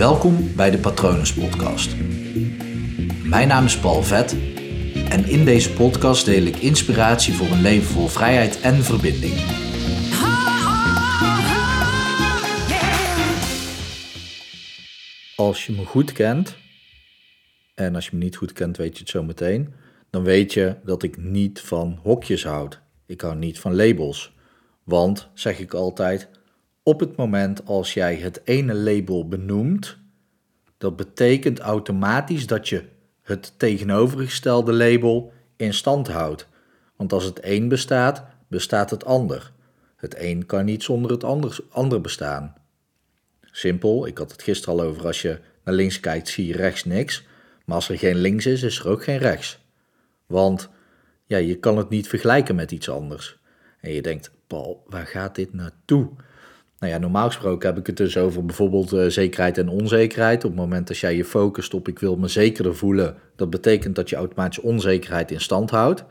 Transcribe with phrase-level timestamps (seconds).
[0.00, 1.96] Welkom bij de Patronus Podcast.
[3.24, 4.32] Mijn naam is Paul Vet
[5.08, 9.34] en in deze podcast deel ik inspiratie voor een leven vol vrijheid en verbinding.
[15.36, 16.56] Als je me goed kent,
[17.74, 19.74] en als je me niet goed kent, weet je het zo meteen,
[20.10, 22.80] dan weet je dat ik niet van hokjes houd.
[23.06, 24.34] Ik hou niet van labels.
[24.84, 26.28] Want, zeg ik altijd,
[26.90, 29.96] op het moment als jij het ene label benoemt,
[30.78, 32.84] dat betekent automatisch dat je
[33.22, 36.48] het tegenovergestelde label in stand houdt.
[36.96, 39.52] Want als het een bestaat, bestaat het ander.
[39.96, 42.54] Het een kan niet zonder het ander, ander bestaan.
[43.40, 46.84] Simpel, ik had het gisteren al over, als je naar links kijkt zie je rechts
[46.84, 47.26] niks.
[47.64, 49.58] Maar als er geen links is, is er ook geen rechts.
[50.26, 50.68] Want
[51.24, 53.38] ja, je kan het niet vergelijken met iets anders.
[53.80, 56.10] En je denkt, Paul, waar gaat dit naartoe?
[56.80, 60.44] Nou ja, normaal gesproken heb ik het dus over bijvoorbeeld uh, zekerheid en onzekerheid.
[60.44, 63.94] Op het moment dat jij je focust op ik wil me zekerder voelen, dat betekent
[63.94, 66.04] dat je automatisch onzekerheid in stand houdt.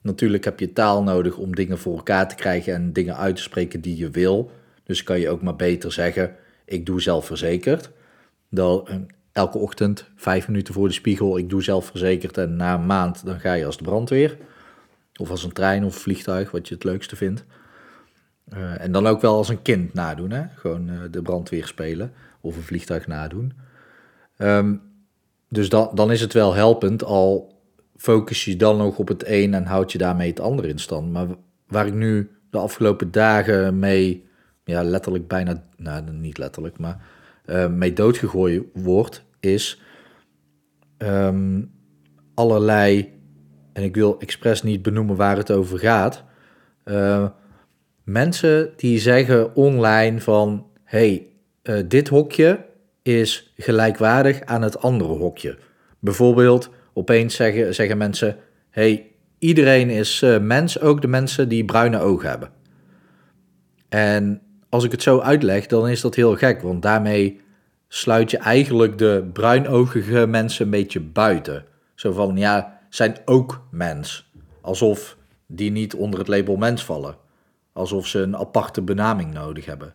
[0.00, 3.42] Natuurlijk heb je taal nodig om dingen voor elkaar te krijgen en dingen uit te
[3.42, 4.50] spreken die je wil.
[4.84, 7.90] Dus kan je ook maar beter zeggen, ik doe zelfverzekerd.
[8.48, 8.96] Dan, eh,
[9.32, 13.40] elke ochtend, vijf minuten voor de spiegel, ik doe zelfverzekerd en na een maand dan
[13.40, 14.36] ga je als de brandweer.
[15.16, 17.44] Of als een trein of vliegtuig, wat je het leukste vindt.
[18.52, 20.42] Uh, en dan ook wel als een kind nadoen, hè?
[20.54, 23.52] gewoon uh, de brandweer spelen of een vliegtuig nadoen.
[24.38, 24.82] Um,
[25.48, 27.58] dus dan, dan is het wel helpend, al
[27.96, 31.12] focus je dan nog op het een en houd je daarmee het ander in stand.
[31.12, 31.26] Maar
[31.66, 34.28] waar ik nu de afgelopen dagen mee,
[34.64, 37.06] ja, letterlijk bijna, nou niet letterlijk, maar
[37.46, 39.82] uh, mee doodgegooid word, is
[40.98, 41.72] um,
[42.34, 43.20] allerlei,
[43.72, 46.24] en ik wil expres niet benoemen waar het over gaat.
[48.04, 51.26] Mensen die zeggen online van hey,
[51.62, 52.64] uh, dit hokje
[53.02, 55.58] is gelijkwaardig aan het andere hokje.
[55.98, 58.36] Bijvoorbeeld, opeens zeggen, zeggen mensen:
[58.70, 62.50] hey, iedereen is uh, mens, ook de mensen die bruine ogen hebben.
[63.88, 67.40] En als ik het zo uitleg, dan is dat heel gek, want daarmee
[67.88, 71.64] sluit je eigenlijk de bruinogige mensen een beetje buiten.
[71.94, 74.30] Zo van ja, zijn ook mens.
[74.60, 75.16] Alsof
[75.46, 77.22] die niet onder het label mens vallen.
[77.74, 79.94] Alsof ze een aparte benaming nodig hebben.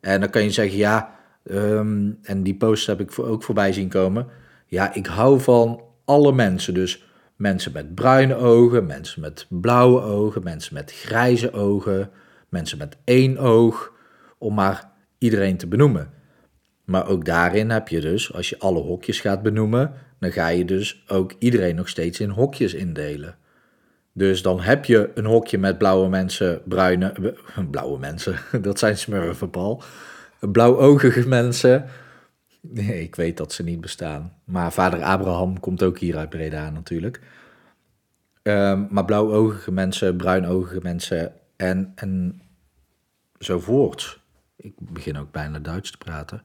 [0.00, 1.14] En dan kan je zeggen, ja,
[1.50, 4.26] um, en die post heb ik ook voorbij zien komen.
[4.66, 6.74] Ja, ik hou van alle mensen.
[6.74, 7.04] Dus
[7.36, 12.10] mensen met bruine ogen, mensen met blauwe ogen, mensen met grijze ogen,
[12.48, 13.92] mensen met één oog,
[14.38, 16.10] om maar iedereen te benoemen.
[16.84, 20.64] Maar ook daarin heb je dus, als je alle hokjes gaat benoemen, dan ga je
[20.64, 23.36] dus ook iedereen nog steeds in hokjes indelen.
[24.18, 27.34] Dus dan heb je een hokje met blauwe mensen, bruine,
[27.70, 29.82] blauwe mensen, dat zijn smurfen, Paul.
[30.40, 31.84] Blauwogige mensen.
[32.60, 34.32] Nee, ik weet dat ze niet bestaan.
[34.44, 37.20] Maar vader Abraham komt ook hier uit Breda natuurlijk.
[38.42, 42.40] Um, maar blauwogige mensen, bruinogige mensen en, en
[43.38, 44.20] zo voort.
[44.56, 46.42] Ik begin ook bijna Duits te praten.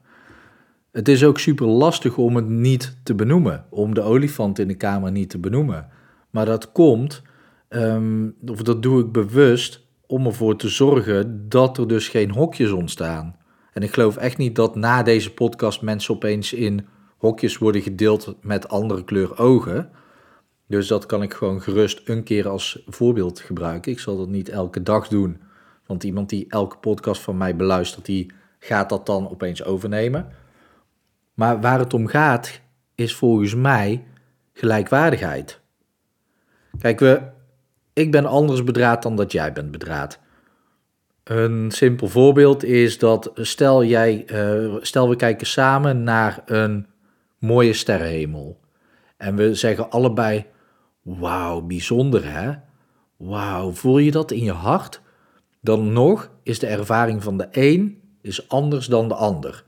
[0.92, 3.64] Het is ook super lastig om het niet te benoemen.
[3.70, 5.88] Om de olifant in de kamer niet te benoemen.
[6.30, 7.22] Maar dat komt
[7.74, 12.70] Um, of dat doe ik bewust om ervoor te zorgen dat er dus geen hokjes
[12.70, 13.36] ontstaan.
[13.72, 16.86] En ik geloof echt niet dat na deze podcast mensen opeens in
[17.16, 19.90] hokjes worden gedeeld met andere kleur ogen.
[20.66, 23.92] Dus dat kan ik gewoon gerust een keer als voorbeeld gebruiken.
[23.92, 25.40] Ik zal dat niet elke dag doen.
[25.86, 30.28] Want iemand die elke podcast van mij beluistert, die gaat dat dan opeens overnemen.
[31.34, 32.60] Maar waar het om gaat,
[32.94, 34.04] is volgens mij
[34.52, 35.60] gelijkwaardigheid.
[36.78, 37.22] Kijk, we,
[37.94, 40.18] ik ben anders bedraad dan dat jij bent bedraad.
[41.24, 46.86] Een simpel voorbeeld is dat stel, jij, uh, stel we kijken samen naar een
[47.38, 48.60] mooie sterrenhemel.
[49.16, 50.46] En we zeggen allebei,
[51.02, 52.52] wauw, bijzonder hè?
[53.16, 55.00] Wauw, voel je dat in je hart?
[55.60, 59.64] Dan nog is de ervaring van de een is anders dan de ander.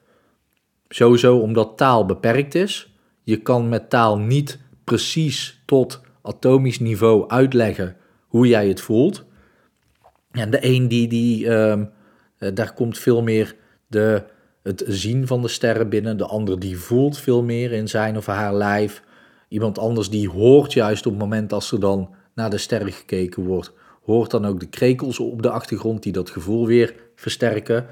[0.88, 2.94] Sowieso omdat taal beperkt is.
[3.23, 7.96] Je kan met taal niet precies tot atomisch niveau uitleggen
[8.26, 9.25] hoe jij het voelt.
[10.31, 11.82] En de een die, die uh,
[12.38, 13.56] daar komt veel meer
[13.87, 14.25] de,
[14.62, 16.17] het zien van de sterren binnen.
[16.17, 19.02] De ander die voelt veel meer in zijn of haar lijf.
[19.49, 23.44] Iemand anders die hoort juist op het moment als er dan naar de sterren gekeken
[23.44, 27.87] wordt, hoort dan ook de krekels op de achtergrond die dat gevoel weer versterken.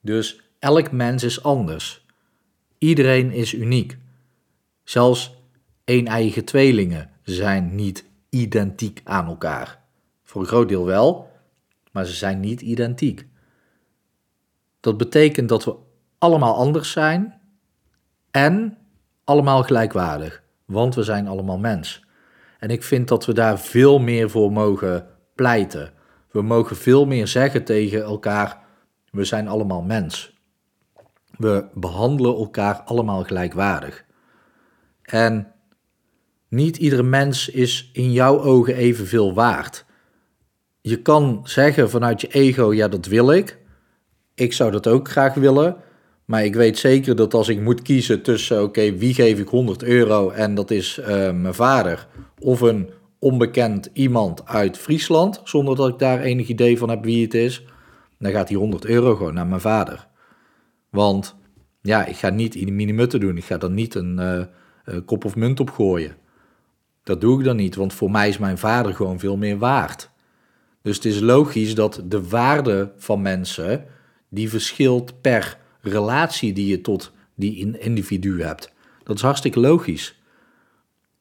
[0.00, 2.06] Dus elk mens is anders.
[2.78, 3.98] Iedereen is uniek.
[4.84, 5.34] Zelfs
[5.84, 9.82] een-eigen tweelingen zijn niet identiek aan elkaar.
[10.24, 11.30] Voor een groot deel wel,
[11.92, 13.26] maar ze zijn niet identiek.
[14.80, 15.76] Dat betekent dat we
[16.18, 17.40] allemaal anders zijn
[18.30, 18.78] En
[19.24, 22.04] allemaal gelijkwaardig, want we zijn allemaal mens.
[22.58, 25.92] En ik vind dat we daar veel meer voor mogen pleiten.
[26.30, 28.64] We mogen veel meer zeggen tegen elkaar:
[29.10, 30.36] we zijn allemaal mens.
[31.36, 34.04] We behandelen elkaar allemaal gelijkwaardig.
[35.02, 35.52] En
[36.48, 39.84] niet iedere mens is in jouw ogen evenveel waard.
[40.80, 43.58] Je kan zeggen vanuit je ego: ja, dat wil ik.
[44.34, 45.76] Ik zou dat ook graag willen.
[46.28, 49.82] Maar ik weet zeker dat als ik moet kiezen tussen, oké, wie geef ik 100
[49.82, 52.06] euro en dat is uh, mijn vader,
[52.38, 57.24] of een onbekend iemand uit Friesland, zonder dat ik daar enig idee van heb wie
[57.24, 57.64] het is,
[58.18, 60.06] dan gaat die 100 euro gewoon naar mijn vader.
[60.90, 61.36] Want
[61.82, 65.24] ja, ik ga niet in de minimutten doen, ik ga er niet een uh, kop
[65.24, 66.16] of munt op gooien.
[67.08, 70.10] Dat doe ik dan niet, want voor mij is mijn vader gewoon veel meer waard.
[70.82, 73.84] Dus het is logisch dat de waarde van mensen,
[74.28, 78.72] die verschilt per relatie die je tot die individu hebt.
[79.02, 80.20] Dat is hartstikke logisch.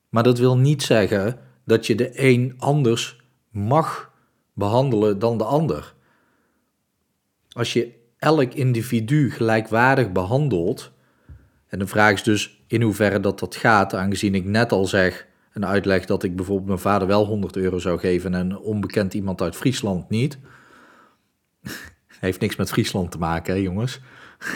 [0.09, 4.11] Maar dat wil niet zeggen dat je de een anders mag
[4.53, 5.93] behandelen dan de ander.
[7.49, 10.91] Als je elk individu gelijkwaardig behandelt,
[11.67, 15.26] en de vraag is dus in hoeverre dat dat gaat, aangezien ik net al zeg
[15.57, 19.42] en uitleg dat ik bijvoorbeeld mijn vader wel 100 euro zou geven en onbekend iemand
[19.42, 20.38] uit Friesland niet.
[22.19, 24.00] Heeft niks met Friesland te maken, jongens.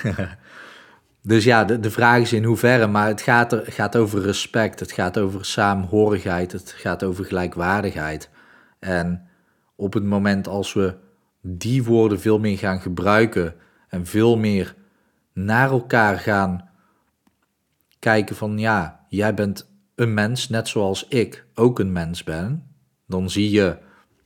[1.22, 4.80] dus ja, de, de vraag is in hoeverre, maar het gaat, er, gaat over respect,
[4.80, 8.30] het gaat over saamhorigheid, het gaat over gelijkwaardigheid.
[8.80, 9.28] En
[9.76, 10.96] op het moment als we
[11.42, 13.56] die woorden veel meer gaan gebruiken
[13.88, 14.76] en veel meer
[15.34, 16.70] naar elkaar gaan
[18.00, 19.71] kijken van ja, jij bent
[20.02, 22.68] een mens net zoals ik ook een mens ben,
[23.08, 23.78] dan zie je,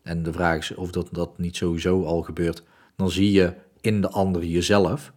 [0.02, 2.64] en de vraag is of dat, dat niet sowieso al gebeurt,
[2.96, 5.14] dan zie je in de ander jezelf.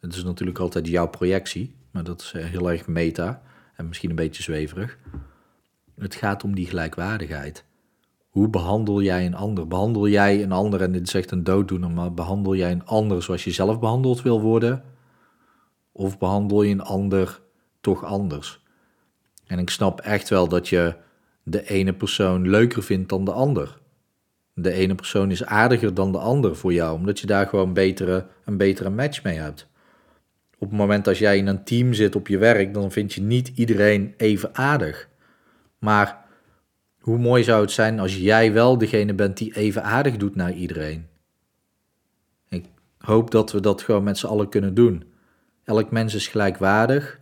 [0.00, 3.42] Het is natuurlijk altijd jouw projectie, maar dat is eh, heel erg meta
[3.76, 4.98] en misschien een beetje zweverig.
[5.98, 7.64] Het gaat om die gelijkwaardigheid.
[8.28, 9.66] Hoe behandel jij een ander?
[9.66, 13.22] Behandel jij een ander, en dit is echt een dooddoener, maar behandel jij een ander
[13.22, 14.84] zoals je zelf behandeld wil worden?
[15.92, 17.40] Of behandel je een ander
[17.80, 18.59] toch anders?
[19.50, 20.94] En ik snap echt wel dat je
[21.42, 23.78] de ene persoon leuker vindt dan de ander.
[24.54, 28.26] De ene persoon is aardiger dan de ander voor jou, omdat je daar gewoon betere,
[28.44, 29.68] een betere match mee hebt
[30.60, 33.20] op het moment als jij in een team zit op je werk, dan vind je
[33.20, 35.08] niet iedereen even aardig.
[35.78, 36.24] Maar
[36.98, 40.52] hoe mooi zou het zijn als jij wel degene bent die even aardig doet naar
[40.52, 41.06] iedereen?
[42.48, 42.64] Ik
[42.98, 45.04] hoop dat we dat gewoon met z'n allen kunnen doen.
[45.64, 47.19] Elk mens is gelijkwaardig.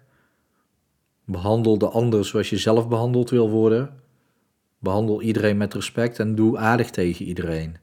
[1.31, 3.91] Behandel de ander zoals je zelf behandeld wil worden.
[4.79, 7.77] Behandel iedereen met respect en doe aardig tegen iedereen.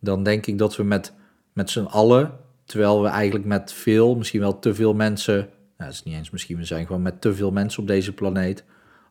[0.00, 1.12] Dan denk ik dat we met,
[1.52, 5.92] met z'n allen Terwijl we eigenlijk met veel, misschien wel te veel mensen, nou, dat
[5.92, 8.64] is niet eens misschien, we zijn gewoon met te veel mensen op deze planeet.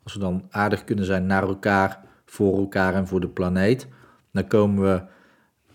[0.04, 3.88] Als we dan aardig kunnen zijn naar elkaar, voor elkaar en voor de planeet,
[4.32, 5.04] dan komen we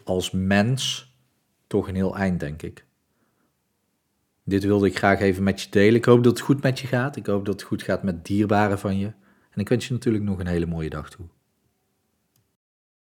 [0.05, 1.12] als mens
[1.67, 2.85] toch een heel eind, denk ik.
[4.50, 5.94] Dit wilde ik graag even met je delen.
[5.94, 7.17] Ik hoop dat het goed met je gaat.
[7.17, 9.06] Ik hoop dat het goed gaat met dierbaren van je.
[9.50, 11.26] En ik wens je natuurlijk nog een hele mooie dag toe.